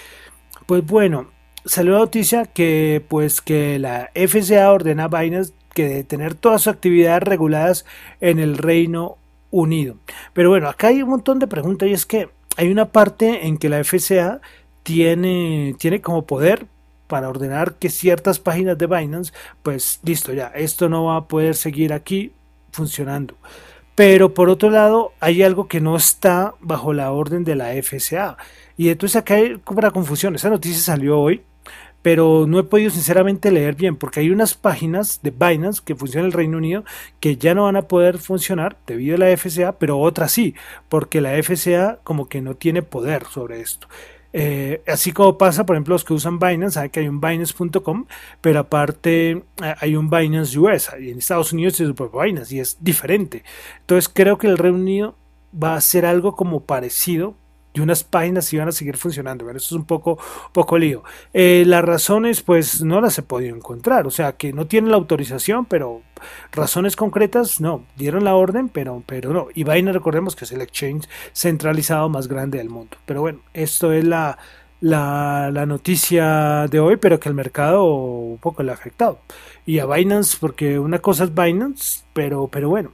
Pues 0.67 0.85
bueno, 0.85 1.31
salió 1.65 1.95
la 1.95 1.99
noticia 2.01 2.47
que 2.47 3.05
pues 3.09 3.41
que 3.41 3.79
la 3.79 4.11
FSA 4.15 4.73
ordena 4.73 5.05
a 5.05 5.09
Binance 5.09 5.53
que 5.77 5.87
de 5.87 6.05
tener 6.05 6.35
todas 6.35 6.63
sus 6.63 6.73
actividades 6.73 7.23
reguladas 7.23 7.85
en 8.23 8.39
el 8.39 8.57
Reino 8.57 9.19
Unido. 9.51 9.97
Pero 10.33 10.49
bueno, 10.49 10.71
acá 10.71 10.87
hay 10.87 11.03
un 11.03 11.11
montón 11.11 11.39
de 11.39 11.47
preguntas 11.47 11.87
y 11.87 11.93
es 11.93 12.07
que 12.07 12.31
hay 12.57 12.73
una 12.73 12.87
parte 12.87 13.47
en 13.47 13.59
que 13.59 13.69
la 13.69 13.85
FSA 13.85 14.41
tiene, 14.83 15.77
tiene 15.79 16.01
como 16.01 16.25
poder 16.25 16.67
para 17.09 17.29
ordenar 17.29 17.75
que 17.75 17.91
ciertas 17.91 18.39
páginas 18.39 18.79
de 18.79 18.87
Binance, 18.87 19.35
pues 19.63 20.01
listo, 20.03 20.33
ya, 20.33 20.47
esto 20.47 20.89
no 20.89 21.05
va 21.05 21.17
a 21.17 21.29
poder 21.29 21.55
seguir 21.55 21.93
aquí 21.93 22.33
funcionando. 22.73 23.35
Pero 23.95 24.33
por 24.33 24.49
otro 24.49 24.71
lado, 24.71 25.13
hay 25.21 25.43
algo 25.43 25.69
que 25.69 25.83
no 25.83 25.95
está 25.95 26.55
bajo 26.61 26.95
la 26.95 27.13
orden 27.13 27.45
de 27.45 27.55
la 27.55 27.75
FSA. 27.83 28.39
Y 28.79 28.89
entonces 28.89 29.17
acá 29.17 29.35
hay 29.35 29.59
como 29.59 29.81
una 29.81 29.91
confusión. 29.91 30.35
Esa 30.35 30.49
noticia 30.49 30.81
salió 30.81 31.21
hoy, 31.21 31.43
pero 32.07 32.47
no 32.47 32.61
he 32.61 32.63
podido 32.63 32.93
sinceramente 32.93 33.51
leer 33.51 33.75
bien, 33.75 33.97
porque 33.97 34.21
hay 34.21 34.31
unas 34.31 34.55
páginas 34.55 35.19
de 35.25 35.33
Binance 35.33 35.83
que 35.85 35.97
funcionan 35.97 36.27
en 36.27 36.29
el 36.29 36.33
Reino 36.35 36.59
Unido 36.59 36.85
que 37.19 37.37
ya 37.37 37.53
no 37.53 37.65
van 37.65 37.75
a 37.75 37.89
poder 37.89 38.19
funcionar 38.19 38.77
debido 38.87 39.17
a 39.17 39.19
la 39.19 39.37
FSA, 39.37 39.73
pero 39.81 39.99
otras 39.99 40.31
sí, 40.31 40.55
porque 40.89 41.21
la 41.21 41.33
FSA 41.43 41.99
como 42.05 42.29
que 42.29 42.41
no 42.41 42.55
tiene 42.55 42.83
poder 42.83 43.25
sobre 43.25 43.61
esto. 43.61 43.89
Eh, 44.33 44.83
así 44.87 45.11
como 45.11 45.37
pasa, 45.37 45.67
por 45.67 45.75
ejemplo, 45.75 45.97
los 45.97 46.05
que 46.05 46.15
usan 46.15 46.39
Binance, 46.39 46.75
saben 46.75 46.91
que 46.91 47.01
hay 47.01 47.09
un 47.09 47.21
Binance.com, 47.21 48.07
pero 48.41 48.61
aparte 48.61 49.31
eh, 49.33 49.75
hay 49.81 49.97
un 49.97 50.09
Binance 50.09 50.57
US, 50.61 50.91
y 51.01 51.11
en 51.11 51.19
Estados 51.19 51.53
Unidos 51.53 51.81
es 51.81 51.89
super 51.89 52.11
Binance 52.13 52.55
y 52.55 52.61
es 52.61 52.77
diferente. 52.79 53.43
Entonces 53.81 54.09
creo 54.15 54.39
que 54.39 54.47
el 54.47 54.59
Reino 54.59 54.79
Unido 54.79 55.17
va 55.53 55.75
a 55.75 55.81
ser 55.81 56.07
algo 56.07 56.37
como 56.37 56.67
parecido 56.67 57.35
y 57.77 57.81
unas 57.81 58.05
páginas 58.05 58.51
iban 58.55 58.69
a 58.69 58.73
seguir 58.73 58.97
funcionando. 58.97 59.45
Bueno, 59.45 59.59
eso 59.59 59.75
es 59.75 59.79
un 59.79 59.85
poco, 59.85 60.19
poco 60.53 60.79
lío. 60.79 61.05
Eh, 61.35 61.65
las 61.67 61.85
razones, 61.85 62.41
pues 62.41 62.83
no 62.83 63.03
las 63.03 63.19
he 63.19 63.23
podido 63.23 63.55
encontrar. 63.55 64.07
O 64.07 64.11
sea, 64.11 64.33
que 64.33 64.53
no 64.55 64.67
tienen 64.67 64.91
la 64.91 64.97
autorización, 64.97 65.67
pero 65.67 66.01
razones 66.53 66.97
concretas, 66.97 67.61
no. 67.61 67.85
Dieron 67.97 68.25
la 68.25 68.35
orden, 68.35 68.71
pero, 68.71 69.03
pero 69.05 69.35
no. 69.35 69.49
Y 69.55 69.65
Binance, 69.65 69.93
recordemos 69.93 70.35
que 70.35 70.47
es 70.47 70.53
el 70.53 70.63
exchange 70.63 71.07
centralizado 71.35 72.09
más 72.09 72.29
grande 72.29 72.57
del 72.59 72.71
mundo. 72.71 72.97
Pero 73.05 73.21
bueno, 73.21 73.41
esto 73.53 73.93
es 73.93 74.05
la, 74.05 74.39
la, 74.81 75.51
la, 75.53 75.67
noticia 75.67 76.67
de 76.71 76.81
hoy, 76.81 76.97
pero 76.97 77.21
que 77.21 77.29
el 77.29 77.35
mercado 77.35 77.85
un 77.85 78.39
poco 78.39 78.63
le 78.63 78.71
ha 78.71 78.75
afectado. 78.75 79.21
Y 79.67 79.81
a 79.81 79.87
Binance, 79.87 80.39
porque 80.41 80.79
una 80.79 81.01
cosa 81.01 81.25
es 81.25 81.35
Binance, 81.35 82.05
pero, 82.15 82.49
pero 82.49 82.71
bueno, 82.71 82.93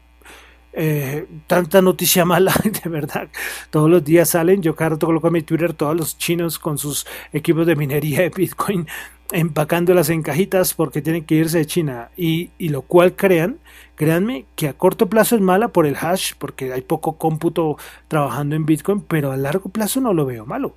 eh, 0.72 1.26
tanta 1.46 1.82
noticia 1.82 2.24
mala, 2.24 2.54
de 2.84 2.88
verdad. 2.88 3.28
Todos 3.70 3.90
los 3.90 4.04
días 4.04 4.30
salen, 4.30 4.62
yo 4.62 4.74
cada 4.74 4.90
rato 4.90 5.06
coloco 5.06 5.26
en 5.26 5.34
mi 5.34 5.42
Twitter 5.42 5.74
todos 5.74 5.96
los 5.96 6.18
chinos 6.18 6.58
con 6.58 6.78
sus 6.78 7.06
equipos 7.32 7.66
de 7.66 7.76
minería 7.76 8.22
de 8.22 8.30
Bitcoin 8.30 8.86
empacándolas 9.32 10.10
en 10.10 10.22
cajitas 10.22 10.74
porque 10.74 11.00
tienen 11.00 11.24
que 11.24 11.36
irse 11.36 11.58
de 11.58 11.66
China 11.66 12.10
y, 12.16 12.50
y 12.58 12.68
lo 12.68 12.82
cual 12.82 13.16
crean, 13.16 13.58
créanme 13.94 14.46
que 14.56 14.68
a 14.68 14.74
corto 14.74 15.08
plazo 15.08 15.36
es 15.36 15.40
mala 15.40 15.68
por 15.68 15.86
el 15.86 15.96
hash 15.96 16.32
porque 16.38 16.72
hay 16.72 16.82
poco 16.82 17.16
cómputo 17.16 17.78
trabajando 18.08 18.56
en 18.56 18.66
Bitcoin, 18.66 19.00
pero 19.00 19.32
a 19.32 19.36
largo 19.36 19.70
plazo 19.70 20.00
no 20.00 20.12
lo 20.12 20.26
veo 20.26 20.44
malo 20.44 20.76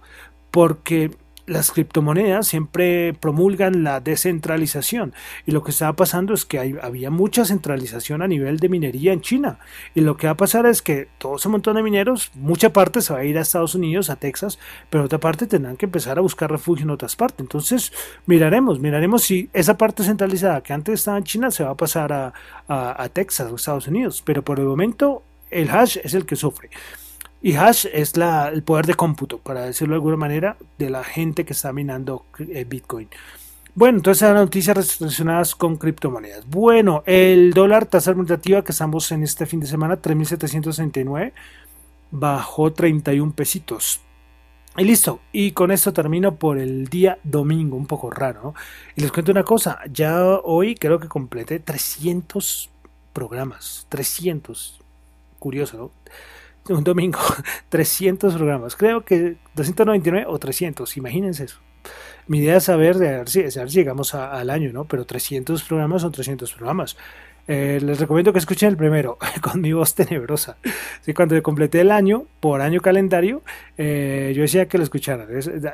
porque 0.55 1.11
las 1.47 1.71
criptomonedas 1.71 2.47
siempre 2.47 3.13
promulgan 3.13 3.83
la 3.83 3.99
descentralización 3.99 5.13
y 5.45 5.51
lo 5.51 5.63
que 5.63 5.71
estaba 5.71 5.93
pasando 5.93 6.33
es 6.33 6.45
que 6.45 6.79
había 6.81 7.11
mucha 7.11 7.45
centralización 7.45 8.21
a 8.21 8.27
nivel 8.27 8.57
de 8.57 8.69
minería 8.69 9.13
en 9.13 9.21
China 9.21 9.59
y 9.93 10.01
lo 10.01 10.17
que 10.17 10.27
va 10.27 10.33
a 10.33 10.37
pasar 10.37 10.65
es 10.65 10.81
que 10.81 11.07
todo 11.17 11.35
ese 11.35 11.49
montón 11.49 11.75
de 11.75 11.83
mineros, 11.83 12.31
mucha 12.33 12.71
parte 12.73 13.01
se 13.01 13.13
va 13.13 13.19
a 13.19 13.25
ir 13.25 13.37
a 13.37 13.41
Estados 13.41 13.75
Unidos, 13.75 14.09
a 14.09 14.15
Texas, 14.15 14.59
pero 14.89 15.05
otra 15.05 15.19
parte 15.19 15.45
tendrán 15.47 15.77
que 15.77 15.85
empezar 15.85 16.17
a 16.17 16.21
buscar 16.21 16.49
refugio 16.49 16.83
en 16.83 16.89
otras 16.89 17.15
partes. 17.15 17.39
Entonces 17.39 17.93
miraremos, 18.25 18.79
miraremos 18.79 19.23
si 19.23 19.49
esa 19.53 19.77
parte 19.77 20.03
centralizada 20.03 20.61
que 20.61 20.73
antes 20.73 20.95
estaba 20.95 21.17
en 21.17 21.23
China 21.23 21.51
se 21.51 21.63
va 21.63 21.71
a 21.71 21.77
pasar 21.77 22.11
a, 22.11 22.33
a 22.67 23.09
Texas 23.09 23.51
o 23.51 23.55
Estados 23.55 23.87
Unidos, 23.87 24.21
pero 24.25 24.43
por 24.43 24.59
el 24.59 24.65
momento 24.65 25.23
el 25.51 25.69
hash 25.69 25.97
es 26.03 26.13
el 26.13 26.25
que 26.25 26.35
sufre. 26.35 26.69
Y 27.45 27.57
hash 27.57 27.85
es 27.93 28.17
la, 28.17 28.49
el 28.49 28.63
poder 28.63 28.87
de 28.87 28.95
cómputo, 28.95 29.37
para 29.37 29.61
decirlo 29.61 29.93
de 29.93 29.97
alguna 29.97 30.17
manera, 30.17 30.57
de 30.79 30.89
la 30.89 31.03
gente 31.03 31.45
que 31.45 31.53
está 31.53 31.71
minando 31.71 32.25
eh, 32.39 32.65
Bitcoin. 32.67 33.07
Bueno, 33.75 33.99
entonces 33.99 34.23
las 34.27 34.33
noticias 34.33 34.75
relacionadas 34.99 35.53
con 35.53 35.75
criptomonedas. 35.77 36.47
Bueno, 36.47 37.03
el 37.05 37.53
dólar 37.53 37.85
tasa 37.85 38.09
administrativa 38.09 38.63
que 38.63 38.71
estamos 38.71 39.11
en 39.11 39.21
este 39.21 39.45
fin 39.45 39.59
de 39.59 39.67
semana, 39.67 40.01
3.769, 40.01 41.33
bajó 42.09 42.73
31 42.73 43.33
pesitos. 43.33 44.01
Y 44.75 44.83
listo, 44.83 45.19
y 45.31 45.51
con 45.51 45.69
esto 45.69 45.93
termino 45.93 46.37
por 46.37 46.57
el 46.57 46.87
día 46.87 47.19
domingo, 47.23 47.77
un 47.77 47.85
poco 47.85 48.09
raro. 48.09 48.55
Y 48.95 49.01
les 49.01 49.11
cuento 49.11 49.31
una 49.31 49.43
cosa, 49.43 49.81
ya 49.91 50.19
hoy 50.19 50.73
creo 50.73 50.99
que 50.99 51.07
completé 51.07 51.59
300 51.59 52.71
programas, 53.13 53.85
300, 53.89 54.81
curioso, 55.37 55.77
¿no? 55.77 55.91
Un 56.69 56.83
domingo 56.83 57.19
300 57.69 58.35
programas. 58.35 58.75
Creo 58.75 59.03
que 59.05 59.37
299 59.55 60.25
o 60.27 60.39
300, 60.39 60.97
imagínense 60.97 61.45
eso. 61.45 61.59
Mi 62.27 62.39
idea 62.39 62.57
es 62.57 62.63
saber, 62.63 62.97
de 62.97 63.09
ver 63.09 63.29
si, 63.29 63.43
llegamos 63.43 64.15
al 64.15 64.49
año, 64.49 64.73
¿no? 64.73 64.85
Pero 64.85 65.05
300 65.05 65.63
programas 65.63 66.01
son 66.01 66.11
300 66.11 66.51
programas. 66.53 66.97
Eh, 67.47 67.79
les 67.81 67.99
recomiendo 67.99 68.33
que 68.33 68.39
escuchen 68.39 68.69
el 68.69 68.77
primero 68.77 69.17
con 69.41 69.61
mi 69.61 69.71
voz 69.71 69.93
tenebrosa. 69.93 70.57
Sí, 71.01 71.13
cuando 71.13 71.41
completé 71.43 71.81
el 71.81 71.91
año, 71.91 72.23
por 72.39 72.61
año 72.61 72.81
calendario, 72.81 73.43
eh, 73.77 74.33
yo 74.35 74.41
decía 74.41 74.67
que 74.67 74.77
lo 74.77 74.83
escucharan. 74.83 75.27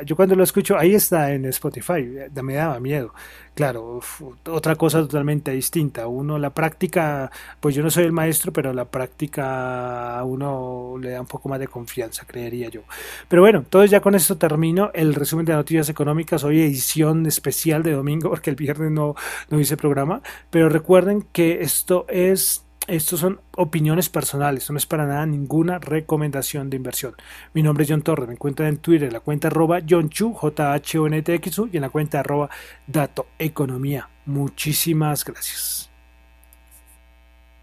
yo 0.06 0.16
cuando 0.16 0.36
lo 0.36 0.44
escucho, 0.44 0.78
ahí 0.78 0.94
está 0.94 1.32
en 1.32 1.46
Spotify, 1.46 2.02
eh, 2.02 2.42
me 2.42 2.56
daba 2.56 2.80
miedo. 2.80 3.14
Claro, 3.54 4.00
otra 4.48 4.76
cosa 4.78 5.02
totalmente 5.02 5.52
distinta. 5.52 6.08
Uno, 6.08 6.40
la 6.40 6.52
práctica, 6.52 7.30
pues 7.60 7.76
yo 7.76 7.84
no 7.84 7.92
soy 7.92 8.06
el 8.06 8.14
maestro, 8.14 8.54
pero 8.54 8.72
la 8.72 8.86
práctica 8.86 10.18
a 10.18 10.24
uno 10.24 10.96
le 11.00 11.12
da 11.12 11.20
un 11.20 11.28
poco 11.28 11.50
más 11.50 11.60
de 11.60 11.68
confianza, 11.68 12.24
creería 12.26 12.70
yo. 12.70 12.82
Pero 13.28 13.42
bueno, 13.42 13.60
entonces 13.60 13.92
ya 13.92 14.00
con 14.00 14.16
esto 14.16 14.38
termino 14.38 14.90
el 14.94 15.14
resumen 15.14 15.46
de 15.46 15.54
noticias 15.54 15.90
económicas. 15.90 16.46
Hoy 16.46 16.62
edición 16.62 17.26
especial 17.26 17.84
de 17.84 17.92
domingo, 17.92 18.30
porque 18.32 18.50
el 18.50 18.56
viernes 18.56 18.90
no, 18.92 19.16
no 19.50 19.60
hice 19.60 19.76
programa. 19.76 20.22
Pero 20.50 20.70
recuerden 20.70 21.26
que 21.34 21.61
esto 21.62 22.06
es 22.10 22.66
estos 22.88 23.20
son 23.20 23.40
opiniones 23.56 24.10
personales, 24.10 24.70
no 24.72 24.78
es 24.78 24.88
para 24.88 25.06
nada 25.06 25.26
ninguna 25.26 25.78
recomendación 25.78 26.70
de 26.70 26.78
inversión. 26.78 27.14
Mi 27.54 27.62
nombre 27.62 27.84
es 27.84 27.90
John 27.90 28.02
Torres, 28.02 28.28
me 28.28 28.34
encuentran 28.34 28.70
en 28.70 28.78
Twitter 28.78 29.08
en 29.08 29.14
la 29.14 29.20
cuenta 29.20 29.50
arroba 29.50 29.80
John 29.88 30.10
Chu, 30.10 30.34
J 30.34 30.74
H 30.74 30.98
O 30.98 31.08
N 31.08 31.22
T 31.22 31.34
X 31.36 31.60
U, 31.60 31.70
y 31.72 31.78
en 31.78 31.82
la 31.82 31.90
cuenta 31.90 32.20
arroba 32.20 32.50
Dato 32.88 33.28
Economía. 33.38 34.10
Muchísimas 34.26 35.24
gracias. 35.24 35.91